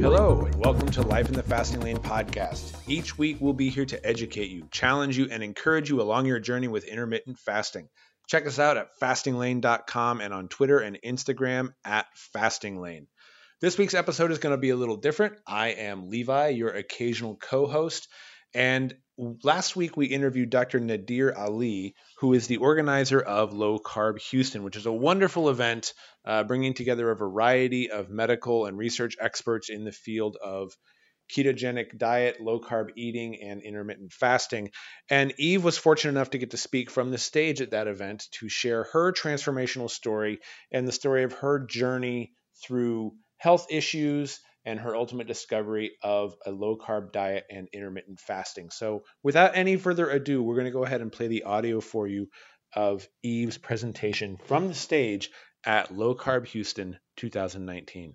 [0.00, 2.74] Hello, and welcome to Life in the Fasting Lane podcast.
[2.86, 6.38] Each week, we'll be here to educate you, challenge you, and encourage you along your
[6.38, 7.90] journey with intermittent fasting.
[8.28, 13.06] Check us out at fastinglane.com and on Twitter and Instagram at fastinglane.
[13.60, 15.34] This week's episode is going to be a little different.
[15.46, 18.08] I am Levi, your occasional co host.
[18.56, 20.80] And last week we interviewed Dr.
[20.80, 25.92] Nadir Ali, who is the organizer of Low Carb Houston, which is a wonderful event
[26.24, 30.72] uh, bringing together a variety of medical and research experts in the field of
[31.30, 34.70] ketogenic diet, low carb eating, and intermittent fasting.
[35.10, 38.26] And Eve was fortunate enough to get to speak from the stage at that event
[38.38, 40.38] to share her transformational story
[40.72, 42.32] and the story of her journey
[42.64, 48.68] through health issues and her ultimate discovery of a low carb diet and intermittent fasting.
[48.70, 52.06] So, without any further ado, we're going to go ahead and play the audio for
[52.06, 52.28] you
[52.74, 55.30] of Eve's presentation from the stage
[55.64, 58.14] at Low Carb Houston 2019.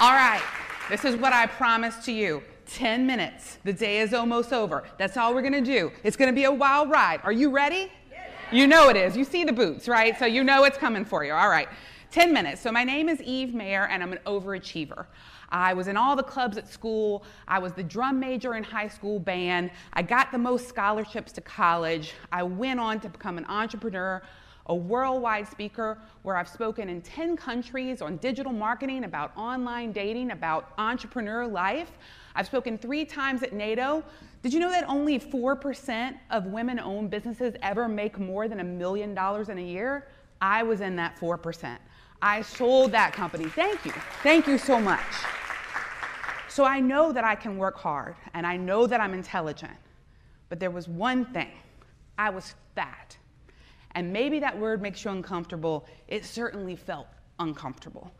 [0.00, 0.42] All right,
[0.88, 2.42] this is what I promised to you.
[2.66, 3.58] 10 minutes.
[3.64, 4.84] The day is almost over.
[4.98, 5.92] That's all we're gonna do.
[6.02, 7.20] It's gonna be a wild ride.
[7.22, 7.92] Are you ready?
[8.10, 8.28] Yes.
[8.50, 9.16] You know it is.
[9.16, 10.18] You see the boots, right?
[10.18, 11.32] So you know it's coming for you.
[11.32, 11.68] All right.
[12.10, 12.60] 10 minutes.
[12.60, 15.06] So my name is Eve Mayer, and I'm an overachiever.
[15.50, 17.24] I was in all the clubs at school.
[17.46, 19.70] I was the drum major in high school band.
[19.92, 22.14] I got the most scholarships to college.
[22.32, 24.22] I went on to become an entrepreneur,
[24.66, 30.32] a worldwide speaker where I've spoken in 10 countries on digital marketing, about online dating,
[30.32, 31.92] about entrepreneur life.
[32.34, 34.02] I've spoken three times at NATO.
[34.42, 38.64] Did you know that only 4% of women owned businesses ever make more than a
[38.64, 40.08] million dollars in a year?
[40.40, 41.78] I was in that 4%.
[42.22, 43.46] I sold that company.
[43.46, 43.92] Thank you.
[44.22, 45.00] Thank you so much.
[46.48, 49.76] So I know that I can work hard and I know that I'm intelligent.
[50.48, 51.50] But there was one thing
[52.16, 53.16] I was fat.
[53.94, 55.86] And maybe that word makes you uncomfortable.
[56.08, 58.10] It certainly felt uncomfortable.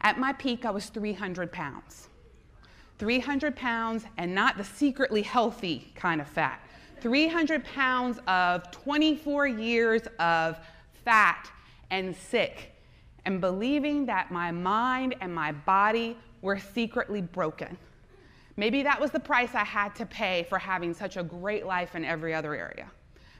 [0.00, 2.08] At my peak, I was 300 pounds.
[2.98, 6.60] 300 pounds and not the secretly healthy kind of fat.
[7.00, 10.58] 300 pounds of 24 years of
[11.04, 11.50] fat
[11.90, 12.71] and sick
[13.24, 17.76] and believing that my mind and my body were secretly broken.
[18.56, 21.94] Maybe that was the price I had to pay for having such a great life
[21.94, 22.90] in every other area.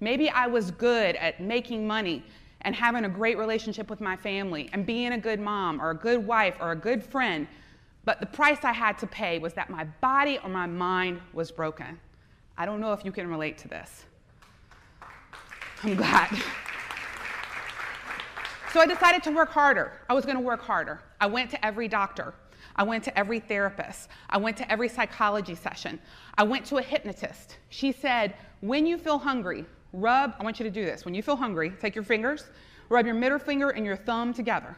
[0.00, 2.22] Maybe I was good at making money
[2.62, 5.94] and having a great relationship with my family and being a good mom or a
[5.94, 7.46] good wife or a good friend,
[8.04, 11.50] but the price I had to pay was that my body or my mind was
[11.50, 11.98] broken.
[12.56, 14.04] I don't know if you can relate to this.
[15.82, 16.30] I'm glad.
[18.78, 19.90] So I decided to work harder.
[20.08, 21.00] I was going to work harder.
[21.20, 22.32] I went to every doctor.
[22.76, 24.08] I went to every therapist.
[24.30, 25.98] I went to every psychology session.
[26.36, 27.56] I went to a hypnotist.
[27.70, 31.04] She said, when you feel hungry, rub, I want you to do this.
[31.04, 32.44] When you feel hungry, take your fingers,
[32.88, 34.76] rub your middle finger and your thumb together,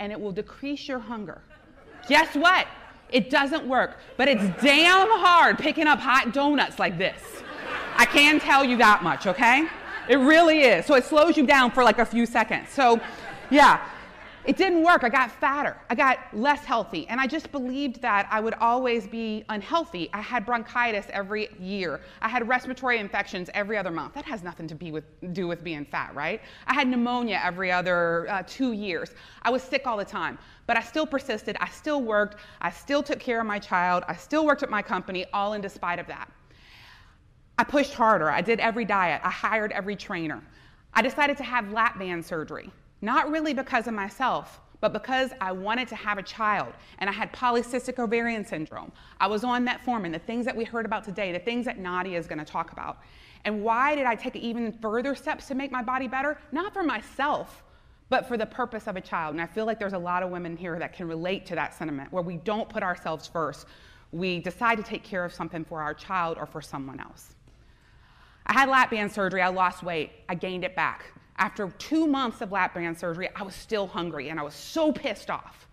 [0.00, 1.40] and it will decrease your hunger.
[2.08, 2.66] Guess what?
[3.08, 7.22] It doesn't work, but it's damn hard picking up hot donuts like this.
[7.94, 9.68] I can tell you that much, okay?
[10.08, 10.86] It really is.
[10.86, 12.70] So it slows you down for like a few seconds.
[12.70, 13.00] So,
[13.50, 13.88] yeah,
[14.48, 15.04] it didn't work.
[15.04, 15.76] I got fatter.
[15.90, 17.06] I got less healthy.
[17.08, 20.08] And I just believed that I would always be unhealthy.
[20.14, 22.00] I had bronchitis every year.
[22.22, 24.14] I had respiratory infections every other month.
[24.14, 25.04] That has nothing to be with,
[25.34, 26.40] do with being fat, right?
[26.66, 29.10] I had pneumonia every other uh, two years.
[29.42, 30.38] I was sick all the time.
[30.66, 31.56] But I still persisted.
[31.60, 32.36] I still worked.
[32.62, 34.04] I still took care of my child.
[34.08, 36.30] I still worked at my company, all in despite of that.
[37.58, 38.30] I pushed harder.
[38.30, 39.20] I did every diet.
[39.24, 40.42] I hired every trainer.
[40.94, 42.70] I decided to have lap band surgery,
[43.00, 47.12] not really because of myself, but because I wanted to have a child and I
[47.12, 48.92] had polycystic ovarian syndrome.
[49.20, 52.18] I was on metformin, the things that we heard about today, the things that Nadia
[52.18, 52.98] is going to talk about.
[53.44, 56.38] And why did I take even further steps to make my body better?
[56.52, 57.62] Not for myself,
[58.08, 59.34] but for the purpose of a child.
[59.34, 61.74] And I feel like there's a lot of women here that can relate to that
[61.74, 63.66] sentiment where we don't put ourselves first.
[64.12, 67.34] We decide to take care of something for our child or for someone else.
[68.46, 71.12] I had lap band surgery, I lost weight, I gained it back.
[71.38, 74.92] After two months of lap band surgery, I was still hungry and I was so
[74.92, 75.66] pissed off.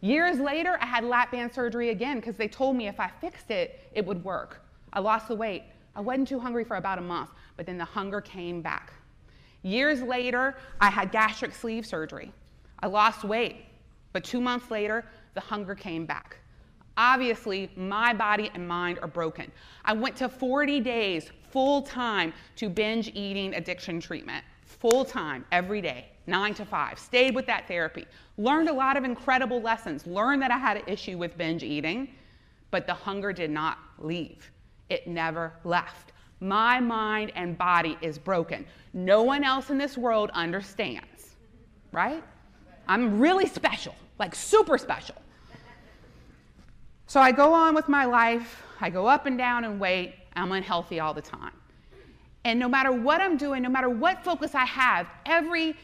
[0.00, 3.50] Years later, I had lap band surgery again because they told me if I fixed
[3.50, 4.62] it, it would work.
[4.92, 5.64] I lost the weight.
[5.96, 8.92] I wasn't too hungry for about a month, but then the hunger came back.
[9.62, 12.32] Years later, I had gastric sleeve surgery.
[12.80, 13.64] I lost weight,
[14.12, 15.04] but two months later,
[15.34, 16.36] the hunger came back.
[16.96, 19.50] Obviously, my body and mind are broken.
[19.84, 25.80] I went to 40 days full time to binge eating addiction treatment, full time, every
[25.80, 26.98] day, nine to five.
[26.98, 28.06] Stayed with that therapy.
[28.36, 30.06] Learned a lot of incredible lessons.
[30.06, 32.08] Learned that I had an issue with binge eating,
[32.70, 34.50] but the hunger did not leave.
[34.90, 36.12] It never left.
[36.40, 38.64] My mind and body is broken.
[38.92, 41.36] No one else in this world understands,
[41.90, 42.22] right?
[42.86, 45.16] I'm really special, like super special.
[47.06, 48.62] So I go on with my life.
[48.80, 50.14] I go up and down in weight.
[50.36, 51.52] I'm unhealthy all the time.
[52.48, 55.76] And no matter what I'm doing, no matter what focus I have, every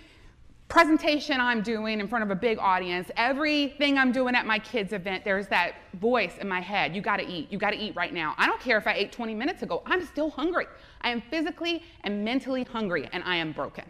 [0.69, 4.95] presentation I'm doing in front of a big audience, everything I'm doing at my kids'
[4.95, 8.35] event, there's that voice in my head you gotta eat, you gotta eat right now.
[8.39, 10.65] I don't care if I ate 20 minutes ago, I'm still hungry.
[11.03, 13.85] I am physically and mentally hungry, and I am broken.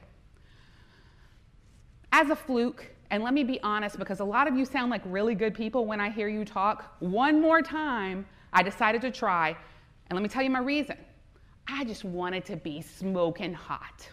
[2.10, 5.02] As a fluke, and let me be honest because a lot of you sound like
[5.04, 9.56] really good people when I hear you talk, one more time, I decided to try,
[10.08, 10.96] and let me tell you my reason.
[11.68, 14.08] I just wanted to be smoking hot.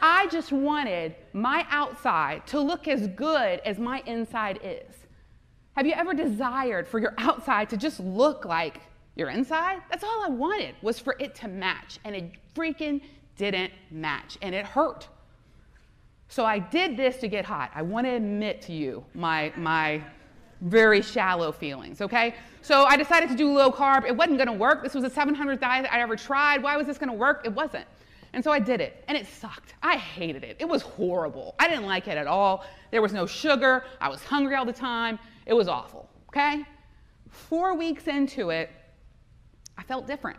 [0.00, 4.94] I just wanted my outside to look as good as my inside is.
[5.76, 8.80] Have you ever desired for your outside to just look like
[9.14, 9.80] your inside?
[9.90, 13.00] That's all I wanted was for it to match, and it freaking
[13.36, 15.08] didn't match, and it hurt.
[16.28, 17.70] So I did this to get hot.
[17.74, 20.02] I want to admit to you my my
[20.62, 22.34] very shallow feelings, okay?
[22.62, 24.06] So I decided to do low carb.
[24.06, 24.82] It wasn't to work.
[24.82, 26.62] This was the 700th diet I ever tried.
[26.62, 27.42] Why was this to work?
[27.44, 27.86] It wasn't.
[28.32, 29.74] And so I did it, and it sucked.
[29.82, 30.56] I hated it.
[30.58, 31.54] It was horrible.
[31.58, 32.64] I didn't like it at all.
[32.90, 33.84] There was no sugar.
[34.00, 35.18] I was hungry all the time.
[35.44, 36.64] It was awful, okay?
[37.28, 38.70] Four weeks into it,
[39.76, 40.38] I felt different.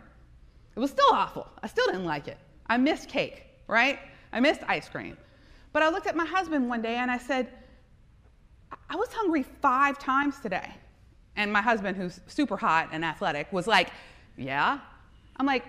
[0.74, 1.46] It was still awful.
[1.62, 2.38] I still didn't like it.
[2.66, 3.98] I missed cake, right?
[4.32, 5.16] I missed ice cream.
[5.72, 7.48] But I looked at my husband one day and I said,
[8.88, 10.74] I was hungry five times today.
[11.36, 13.90] And my husband, who's super hot and athletic, was like,
[14.36, 14.78] Yeah?
[15.36, 15.64] I'm like,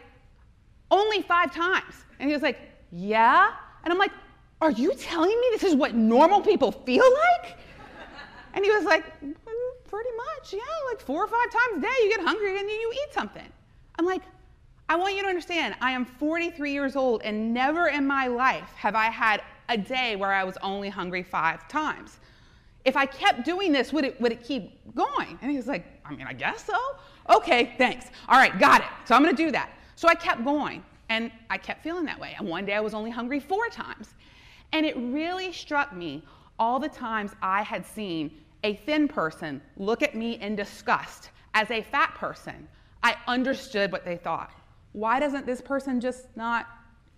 [0.91, 1.95] Only five times.
[2.19, 2.59] And he was like,
[2.91, 3.51] Yeah?
[3.83, 4.11] And I'm like,
[4.61, 7.05] Are you telling me this is what normal people feel
[7.43, 7.57] like?
[8.53, 9.35] And he was like, mm,
[9.89, 10.59] Pretty much, yeah.
[10.91, 13.47] Like four or five times a day, you get hungry and then you eat something.
[13.97, 14.21] I'm like,
[14.87, 18.69] I want you to understand, I am 43 years old, and never in my life
[18.75, 22.19] have I had a day where I was only hungry five times.
[22.85, 25.37] If I kept doing this, would it, would it keep going?
[25.41, 26.77] And he was like, I mean, I guess so.
[27.35, 28.07] Okay, thanks.
[28.29, 28.87] All right, got it.
[29.05, 29.71] So I'm going to do that.
[29.95, 30.83] So I kept going.
[31.09, 32.35] And I kept feeling that way.
[32.37, 34.15] And one day I was only hungry four times.
[34.73, 36.23] And it really struck me
[36.57, 38.31] all the times I had seen
[38.63, 42.67] a thin person look at me in disgust as a fat person.
[43.03, 44.51] I understood what they thought.
[44.93, 46.67] Why doesn't this person just not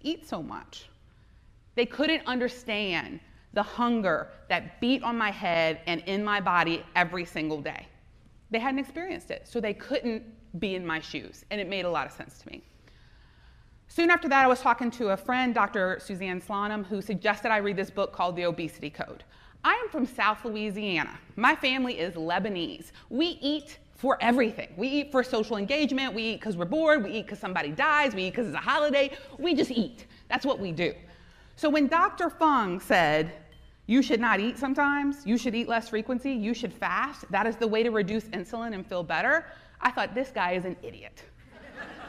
[0.02, 0.90] eat so much?
[1.76, 3.20] They couldn't understand
[3.54, 7.88] the hunger that beat on my head and in my body every single day.
[8.52, 10.24] They hadn't experienced it, so they couldn't
[10.60, 12.62] be in my shoes, and it made a lot of sense to me.
[13.90, 16.00] Soon after that, I was talking to a friend, Dr.
[16.02, 19.24] Suzanne Slonim, who suggested I read this book called The Obesity Code.
[19.64, 21.18] I am from South Louisiana.
[21.36, 22.92] My family is Lebanese.
[23.10, 24.74] We eat for everything.
[24.78, 26.14] We eat for social engagement.
[26.14, 27.04] We eat because we're bored.
[27.04, 28.14] We eat because somebody dies.
[28.14, 29.18] We eat because it's a holiday.
[29.40, 30.06] We just eat.
[30.30, 30.94] That's what we do.
[31.58, 32.30] So when Dr.
[32.30, 33.34] Fung said,
[33.88, 37.56] you should not eat sometimes, you should eat less frequency, you should fast, that is
[37.56, 39.48] the way to reduce insulin and feel better,
[39.82, 41.24] I thought this guy is an idiot.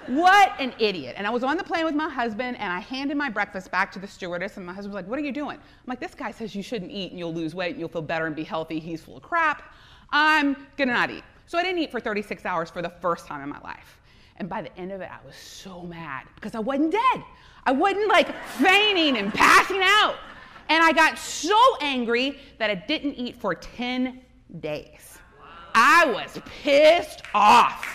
[0.07, 1.15] what an idiot.
[1.17, 3.91] And I was on the plane with my husband and I handed my breakfast back
[3.93, 5.57] to the stewardess and my husband was like, What are you doing?
[5.57, 8.03] I'm like, This guy says you shouldn't eat and you'll lose weight and you'll feel
[8.03, 8.79] better and be healthy.
[8.79, 9.73] He's full of crap.
[10.11, 11.25] I'm gonna not eat.
[11.47, 13.99] So I didn't eat for 36 hours for the first time in my life.
[14.39, 17.25] And by the end of it, I was so mad because I wasn't dead.
[17.67, 20.17] I wasn't like fainting and passing out.
[20.69, 24.21] And I got so angry that I didn't eat for 10
[24.61, 25.19] days.
[25.75, 27.95] I was pissed off.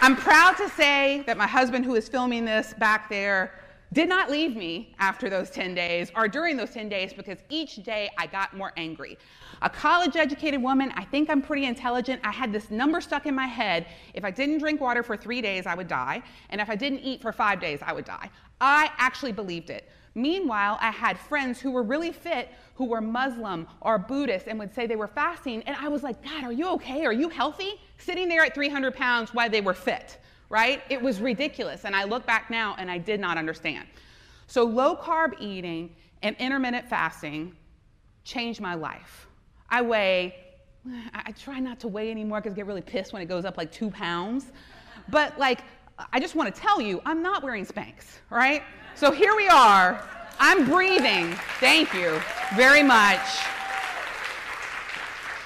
[0.00, 3.60] I'm proud to say that my husband, who is filming this back there,
[3.92, 7.76] did not leave me after those 10 days or during those 10 days because each
[7.82, 9.18] day I got more angry.
[9.60, 12.20] A college educated woman, I think I'm pretty intelligent.
[12.24, 13.86] I had this number stuck in my head.
[14.14, 16.22] If I didn't drink water for three days, I would die.
[16.48, 18.30] And if I didn't eat for five days, I would die.
[18.60, 19.88] I actually believed it.
[20.14, 24.74] Meanwhile, I had friends who were really fit, who were Muslim or Buddhist, and would
[24.74, 25.62] say they were fasting.
[25.62, 27.04] And I was like, God, are you okay?
[27.06, 27.80] Are you healthy?
[27.98, 30.18] Sitting there at 300 pounds while they were fit
[30.52, 30.82] right?
[30.90, 31.86] It was ridiculous.
[31.86, 33.88] And I look back now and I did not understand.
[34.46, 37.56] So, low carb eating and intermittent fasting
[38.22, 39.26] changed my life.
[39.70, 40.36] I weigh,
[41.14, 43.56] I try not to weigh anymore because I get really pissed when it goes up
[43.56, 44.52] like two pounds.
[45.08, 45.60] But, like,
[46.12, 48.62] I just want to tell you, I'm not wearing Spanx, right?
[48.94, 50.06] So here we are.
[50.38, 51.32] I'm breathing.
[51.60, 52.20] Thank you
[52.54, 53.20] very much.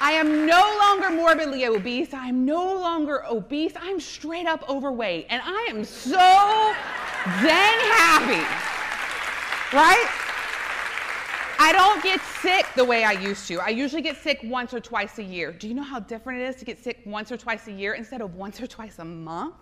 [0.00, 2.12] I am no longer morbidly obese.
[2.12, 3.72] I am no longer obese.
[3.80, 5.26] I'm straight up overweight.
[5.30, 6.74] And I am so
[7.42, 8.44] dang happy.
[9.74, 10.06] Right?
[11.58, 13.58] I don't get sick the way I used to.
[13.58, 15.52] I usually get sick once or twice a year.
[15.52, 17.94] Do you know how different it is to get sick once or twice a year
[17.94, 19.54] instead of once or twice a month?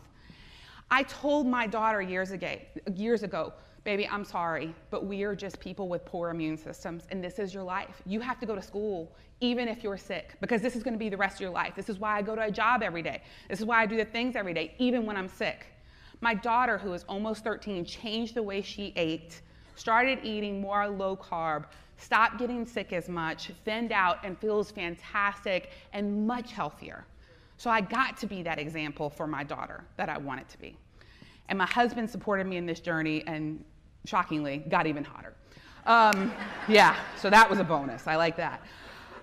[0.90, 2.56] I told my daughter years ago,
[2.94, 3.52] years ago,
[3.84, 7.52] baby, I'm sorry, but we are just people with poor immune systems, and this is
[7.52, 8.02] your life.
[8.06, 10.98] You have to go to school even if you're sick, because this is going to
[10.98, 11.74] be the rest of your life.
[11.74, 13.20] This is why I go to a job every day.
[13.48, 15.66] This is why I do the things every day, even when I'm sick.
[16.20, 19.42] My daughter, who is almost 13, changed the way she ate,
[19.74, 21.64] started eating more low carb,
[21.98, 27.04] stopped getting sick as much, thinned out, and feels fantastic and much healthier.
[27.56, 30.76] So I got to be that example for my daughter that I wanted to be.
[31.48, 33.62] And my husband supported me in this journey and
[34.06, 35.34] shockingly got even hotter.
[35.86, 36.32] Um,
[36.68, 38.06] yeah, so that was a bonus.
[38.06, 38.62] I like that.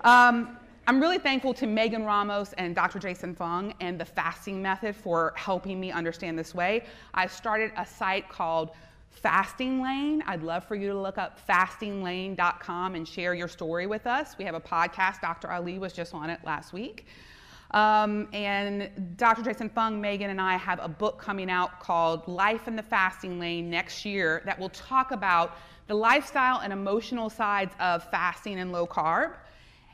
[0.01, 0.57] Um,
[0.87, 2.99] I'm really thankful to Megan Ramos and Dr.
[2.99, 6.85] Jason Fung and the fasting method for helping me understand this way.
[7.13, 8.71] I started a site called
[9.09, 10.23] Fasting Lane.
[10.25, 14.37] I'd love for you to look up fastinglane.com and share your story with us.
[14.37, 15.21] We have a podcast.
[15.21, 15.51] Dr.
[15.51, 17.05] Ali was just on it last week.
[17.71, 19.43] Um, and Dr.
[19.43, 23.39] Jason Fung, Megan, and I have a book coming out called Life in the Fasting
[23.39, 28.71] Lane next year that will talk about the lifestyle and emotional sides of fasting and
[28.71, 29.35] low carb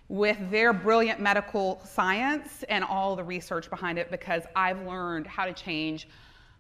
[0.10, 5.46] with their brilliant medical science and all the research behind it because I've learned how
[5.46, 6.08] to change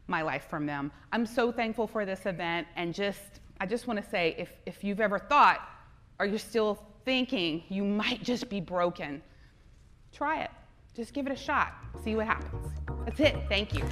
[0.07, 0.91] my life from them.
[1.11, 4.83] I'm so thankful for this event and just I just want to say if, if
[4.83, 5.67] you've ever thought
[6.19, 9.21] or you're still thinking you might just be broken,
[10.11, 10.51] try it.
[10.97, 11.75] Just give it a shot.
[12.03, 12.73] See what happens.
[13.05, 13.35] That's it.
[13.47, 13.83] Thank you.